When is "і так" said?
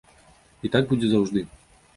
0.69-0.83